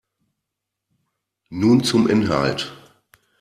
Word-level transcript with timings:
Nun 1.51 1.83
zum 1.83 2.09
Inhalt. 2.09 2.73